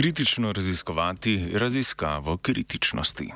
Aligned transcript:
Kritično 0.00 0.52
raziskovati 0.52 1.48
raziskavo 1.54 2.36
kritičnosti. 2.36 3.32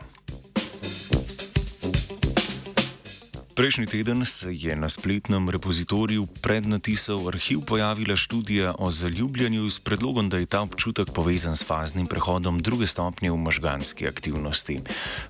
Prejšnji 3.54 3.86
teden 3.86 4.24
se 4.24 4.48
je 4.52 4.76
na 4.76 4.88
spletnem 4.88 5.50
repozitoriju 5.50 6.26
pred 6.26 6.66
natisom 6.66 7.26
arhiv 7.26 7.60
pojavila 7.60 8.16
študija 8.16 8.74
o 8.78 8.90
zaljubljanju 8.90 9.70
s 9.70 9.80
predlogom, 9.80 10.28
da 10.28 10.38
je 10.38 10.46
ta 10.46 10.60
občutek 10.60 11.08
povezan 11.14 11.56
s 11.56 11.64
faznim 11.64 12.06
prehodom 12.06 12.58
druge 12.58 12.86
stopnje 12.86 13.30
v 13.30 13.36
možganski 13.36 14.08
aktivnosti. 14.08 14.80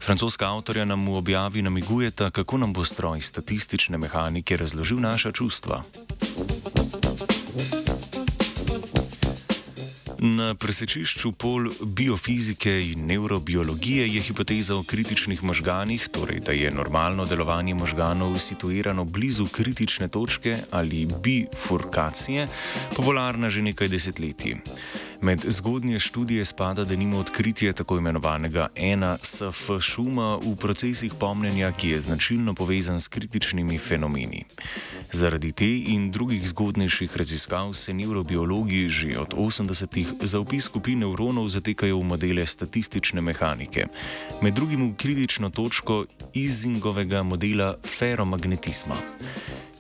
Francoska 0.00 0.54
avtorja 0.54 0.84
nam 0.84 1.06
v 1.06 1.16
objavi 1.16 1.62
namigujeta, 1.62 2.30
kako 2.30 2.58
nam 2.58 2.72
bo 2.72 2.84
stroj 2.84 3.20
statistične 3.20 3.98
mehanike 3.98 4.56
razložil 4.56 5.00
naša 5.00 5.32
čustva. 5.32 5.82
Na 10.24 10.54
presečišču 10.56 11.34
pol 11.36 11.66
biofizike 11.84 12.72
in 12.94 13.02
neurobiologije 13.10 14.06
je 14.08 14.22
hipoteza 14.24 14.76
o 14.76 14.82
kritičnih 14.82 15.42
možganih, 15.44 16.06
torej 16.08 16.40
da 16.40 16.52
je 16.56 16.70
normalno 16.72 17.26
delovanje 17.28 17.74
možganov 17.74 18.38
situirano 18.40 19.04
blizu 19.04 19.44
kritične 19.52 20.08
točke 20.08 20.56
ali 20.70 21.04
bifurkacije, 21.06 22.48
popularna 22.96 23.50
že 23.50 23.62
nekaj 23.68 23.88
desetletij. 23.88 24.56
Med 25.20 25.44
zgodnje 25.48 26.00
študije 26.00 26.44
spada 26.44 26.84
denimo 26.84 27.18
odkritje 27.18 27.72
tako 27.72 27.98
imenovanega 27.98 28.68
1SF 28.76 29.80
šuma 29.80 30.36
v 30.36 30.56
procesih 30.56 31.14
pomnenja, 31.14 31.72
ki 31.72 31.88
je 31.88 32.00
značilno 32.00 32.54
povezan 32.54 33.00
s 33.00 33.08
kritičnimi 33.08 33.78
fenomeni. 33.78 34.44
Zaradi 35.12 35.52
te 35.52 35.68
in 35.78 36.10
drugih 36.10 36.48
zgodnejših 36.48 37.16
raziskav 37.16 37.72
se 37.72 37.94
neurobiologi 37.94 38.88
že 38.88 39.18
od 39.18 39.34
80-ih 39.34 40.12
za 40.20 40.40
opis 40.40 40.64
skupin 40.64 40.98
nevronov 40.98 41.48
zatekajo 41.48 41.98
v 41.98 42.04
modele 42.04 42.46
statistične 42.46 43.20
mehanike, 43.20 43.86
med 44.42 44.54
drugim 44.54 44.90
v 44.90 44.96
kritično 44.96 45.50
točko 45.50 46.04
Izingovega 46.34 47.22
modela 47.22 47.74
feromagnetizma. 47.84 48.96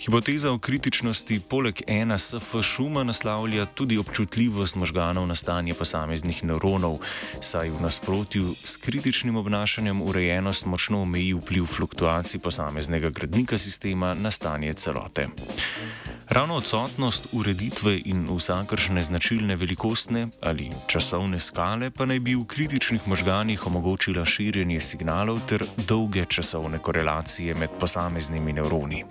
Hipoteza 0.04 0.52
o 0.52 0.58
kritičnosti 0.58 1.40
poleg 1.40 1.80
ena 1.86 2.18
SF 2.18 2.60
šuma 2.62 3.04
naslavlja 3.04 3.64
tudi 3.64 3.98
občutljivost 3.98 4.76
možganov 4.76 5.23
na 5.26 5.34
stanje 5.34 5.74
posameznih 5.74 6.44
neuronov, 6.44 6.98
saj 7.40 7.70
v 7.70 7.80
nasprotju 7.80 8.54
s 8.64 8.76
kritičnim 8.76 9.36
obnašanjem 9.36 10.02
urejenost 10.02 10.66
močno 10.66 11.02
omeji 11.02 11.34
vpliv 11.34 11.66
fluktuacij 11.66 12.40
posameznega 12.40 13.10
gradnika 13.10 13.58
sistema 13.58 14.14
na 14.14 14.30
stanje 14.30 14.74
celote. 14.74 15.28
Ravno 16.28 16.54
odsotnost 16.54 17.26
ureditve 17.32 17.98
in 18.04 18.26
vsakršne 18.36 19.02
značilne 19.02 19.56
velikostne 19.56 20.28
ali 20.40 20.70
časovne 20.86 21.40
skale 21.40 21.90
pa 21.90 22.06
naj 22.06 22.20
bi 22.20 22.34
v 22.34 22.44
kritičnih 22.44 23.08
možganih 23.08 23.66
omogočila 23.66 24.24
širjenje 24.24 24.80
signalov 24.80 25.40
ter 25.46 25.66
dolge 25.76 26.24
časovne 26.24 26.78
korelacije 26.78 27.54
med 27.54 27.70
posameznimi 27.80 28.52
nevroni. 28.52 29.04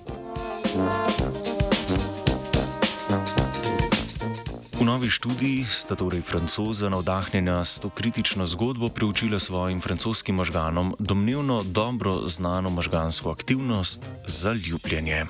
V 4.83 4.91
novi 4.91 5.07
študiji 5.07 5.63
sta 5.63 5.95
torej 5.95 6.19
francoza 6.19 6.91
navdahnjena 6.91 7.63
s 7.63 7.79
to 7.79 7.87
kritično 7.89 8.43
zgodbo 8.43 8.89
preučila 8.89 9.39
svojim 9.39 9.79
francoskim 9.81 10.35
možganom 10.35 10.95
domnevno 10.99 11.63
dobro 11.63 12.27
znano 12.27 12.69
možgansko 12.69 13.31
aktivnost 13.31 14.11
za 14.27 14.51
ljubljenje. 14.53 15.25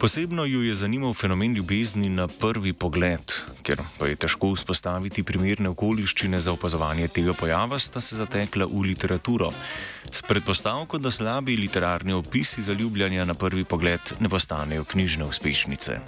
Posebno 0.00 0.44
ju 0.44 0.62
je 0.62 0.74
zanimal 0.74 1.14
fenomen 1.14 1.54
ljubezni 1.54 2.08
na 2.08 2.26
prvi 2.28 2.72
pogled, 2.72 3.32
ker 3.62 3.78
pa 3.98 4.10
je 4.10 4.16
težko 4.16 4.50
vzpostaviti 4.50 5.22
primerne 5.22 5.68
okoliščine 5.68 6.40
za 6.40 6.52
opazovanje 6.52 7.08
tega 7.08 7.32
pojava, 7.38 7.78
sta 7.78 8.00
se 8.00 8.18
zatekla 8.18 8.66
v 8.66 8.90
literaturo. 8.90 9.52
S 10.10 10.22
predpostavko, 10.22 10.98
da 10.98 11.10
slabi 11.10 11.56
literarni 11.56 12.12
opisi 12.12 12.62
zaljubljanja 12.62 13.24
na 13.24 13.34
prvi 13.34 13.64
pogled 13.64 14.18
ne 14.18 14.28
postanejo 14.28 14.84
knjižne 14.84 15.24
uspešnice. 15.24 16.00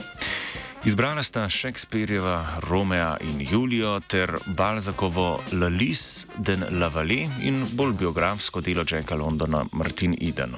Izbrala 0.84 1.22
sta 1.22 1.48
Shakespeareova 1.48 2.46
Romea 2.60 3.16
in 3.20 3.46
Julijo 3.50 4.00
ter 4.00 4.38
Balzakovo 4.46 5.42
La 5.52 5.68
Lys 5.68 6.26
den 6.38 6.64
Lavallée 6.70 7.28
in 7.42 7.66
bolj 7.72 7.96
biografsko 7.96 8.60
delo 8.60 8.84
Jacka 8.88 9.14
Londona 9.14 9.64
Martin 9.72 10.16
Eden. 10.20 10.56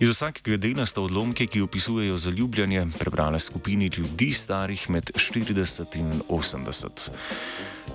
Iz 0.00 0.10
vsakega 0.10 0.56
dela 0.56 0.86
sta 0.86 1.00
odlomke, 1.00 1.46
ki 1.46 1.62
opisujejo 1.62 2.18
zaljubljanje, 2.18 2.86
prebrala 2.98 3.38
skupini 3.38 3.90
ljudi 3.96 4.32
starih 4.32 4.90
med 4.90 5.10
40 5.14 5.98
in 5.98 6.22
80. 6.28 7.10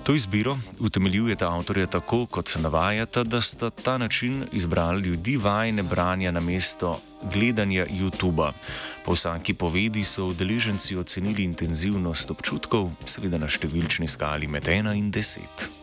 To 0.04 0.14
izbiro 0.14 0.58
utemeljujeta 0.78 1.52
avtorja 1.52 1.86
tako, 1.86 2.26
kot 2.26 2.56
navajata, 2.58 3.24
da 3.24 3.40
sta 3.40 3.70
ta 3.70 3.98
način 3.98 4.44
izbrali 4.52 5.02
ljudi 5.02 5.36
vajne 5.36 5.82
branja 5.82 6.30
na 6.30 6.40
mesto 6.40 7.00
gledanja 7.34 7.86
YouTube-a. 7.86 8.52
Po 9.04 9.12
vsaki 9.12 9.54
povedi 9.54 10.04
so 10.04 10.24
udeleženci 10.24 10.96
ocenili 10.96 11.44
intenzivnost 11.44 12.30
občutkov, 12.30 12.90
seveda 13.04 13.38
na 13.38 13.48
številčni 13.48 14.08
skali 14.08 14.46
med 14.46 14.64
1 14.64 14.96
in 14.96 15.12
10. 15.12 15.79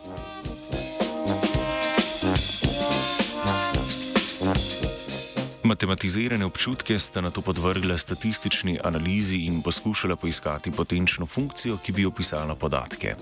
Matematizirane 5.78 6.42
občutke 6.42 6.98
sta 6.98 7.20
na 7.22 7.30
to 7.30 7.38
podvrgla 7.38 7.94
statistični 7.98 8.80
analizi 8.84 9.36
in 9.46 9.60
poskušala 9.62 10.16
poiskati 10.16 10.70
potenčno 10.70 11.26
funkcijo, 11.26 11.76
ki 11.78 11.92
bi 11.92 12.06
opisala 12.06 12.54
podatke. 12.54 13.14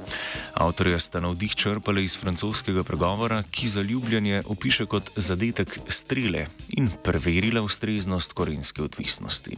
Avtorja 0.54 0.98
sta 0.98 1.20
navdih 1.20 1.52
črpala 1.54 2.00
iz 2.00 2.16
francoskega 2.16 2.80
pregovora, 2.82 3.42
ki 3.50 3.68
zaljubljanje 3.68 4.42
opiše 4.46 4.86
kot 4.86 5.10
zadetek 5.16 5.78
strele 5.88 6.46
in 6.68 6.88
preverila 7.04 7.60
ustreznost 7.62 8.32
korenske 8.32 8.82
odvisnosti. 8.82 9.56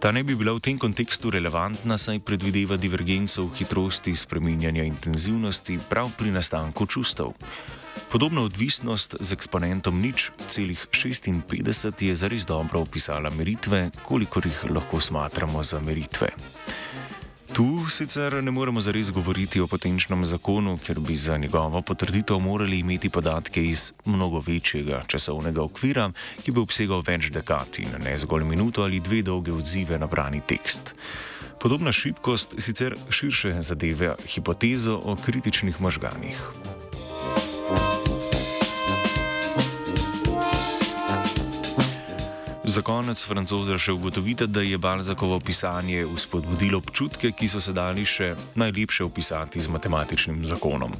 Ta 0.00 0.12
ne 0.12 0.22
bi 0.22 0.36
bila 0.36 0.52
v 0.52 0.60
tem 0.60 0.78
kontekstu 0.78 1.30
relevantna, 1.30 1.96
saj 1.98 2.20
predvideva 2.20 2.76
divergenco 2.76 3.48
v 3.48 3.56
hitrosti 3.56 4.16
spreminjanja 4.16 4.84
intenzivnosti 4.84 5.80
prav 5.88 6.12
pri 6.18 6.36
nastanku 6.36 6.86
čustev. 6.86 7.32
Podobno 8.10 8.42
odvisnost 8.42 9.14
z 9.20 9.32
eksponentom 9.32 10.00
nič 10.00 10.30
celih 10.48 10.86
56 10.90 12.02
je 12.02 12.14
zares 12.14 12.46
dobro 12.46 12.80
opisala 12.80 13.30
meritve, 13.30 13.90
kolikor 14.02 14.46
jih 14.46 14.64
lahko 14.70 15.00
smatramo 15.00 15.64
za 15.64 15.80
meritve. 15.80 16.28
Tu 17.52 17.88
sicer 17.90 18.44
ne 18.44 18.50
moremo 18.50 18.80
zares 18.80 19.10
govoriti 19.10 19.60
o 19.60 19.66
potenčnem 19.66 20.24
zakonu, 20.24 20.78
ker 20.78 21.00
bi 21.00 21.16
za 21.16 21.36
njegovo 21.36 21.82
potrditev 21.82 22.38
morali 22.38 22.78
imeti 22.78 23.10
podatke 23.10 23.64
iz 23.64 23.92
mnogo 24.04 24.42
večjega 24.46 25.02
časovnega 25.06 25.62
okvira, 25.62 26.10
ki 26.44 26.52
bi 26.52 26.60
obsegal 26.60 27.02
več 27.06 27.32
dekad 27.34 27.80
in 27.82 27.96
ne 28.04 28.18
zgolj 28.18 28.44
minuto 28.44 28.84
ali 28.84 29.00
dve 29.00 29.22
dolge 29.22 29.52
odzive 29.52 29.98
na 29.98 30.06
brani 30.06 30.40
tekst. 30.46 30.94
Podobna 31.60 31.92
šibkost 31.92 32.54
sicer 32.58 32.96
širše 33.10 33.56
zadeve 33.62 34.14
hipotezo 34.26 35.00
o 35.04 35.16
kritičnih 35.16 35.80
možganih. 35.80 36.38
Za 42.68 42.82
konec 42.84 43.16
francoza 43.24 43.78
še 43.80 43.94
ugotovite, 43.96 44.44
da 44.44 44.60
je 44.60 44.76
Balzakovo 44.76 45.38
pisanje 45.40 46.02
uspodbudilo 46.04 46.82
občutke, 46.82 47.30
ki 47.32 47.48
so 47.48 47.62
se 47.64 47.72
dali 47.72 48.04
še 48.04 48.34
najlepše 48.60 49.06
opisati 49.08 49.62
z 49.64 49.72
matematičnim 49.72 50.42
zakonom. 50.44 50.92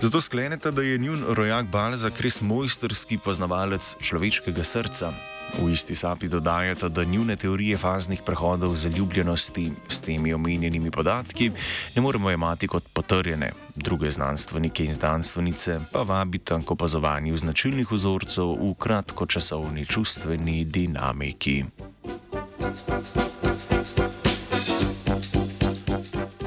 Zato 0.00 0.22
sklenete, 0.24 0.72
da 0.72 0.80
je 0.80 0.96
njun 0.96 1.26
rojak 1.36 1.68
Balzak 1.68 2.16
res 2.24 2.40
mojsterski 2.40 3.20
poznavalec 3.20 3.92
človeškega 4.00 4.64
srca, 4.64 5.12
V 5.52 5.68
isti 5.68 5.94
sapi 5.94 6.28
dodajata, 6.32 6.88
da 6.88 7.04
njune 7.04 7.36
teorije 7.36 7.76
faznih 7.76 8.22
prehodov 8.24 8.72
zaljubljenosti 8.74 9.72
s 9.88 10.00
temi 10.00 10.32
omenjenimi 10.32 10.90
podatki 10.90 11.50
ne 11.96 12.02
moremo 12.02 12.30
imati 12.30 12.68
kot 12.68 12.84
potrjene. 12.92 13.52
Druge 13.76 14.10
znanstvenike 14.10 14.84
in 14.84 14.94
znanstvenice 14.94 15.80
pa 15.92 16.02
vabita 16.02 16.60
k 16.66 16.70
opazovanju 16.70 17.36
značilnih 17.36 17.92
vzorcev 17.92 18.52
v 18.60 18.74
kratkočasovni 18.78 19.86
čustveni 19.86 20.64
dinamiki. 20.64 21.64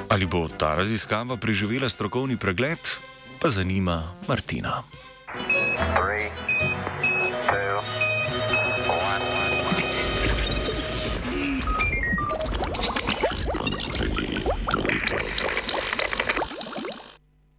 Ali 0.09 0.25
bo 0.25 0.47
ta 0.47 0.75
raziskava 0.75 1.37
preživela 1.37 1.89
strokovni 1.89 2.37
pregled, 2.37 2.79
pa 3.39 3.49
zanima 3.49 4.13
Martina. 4.27 4.83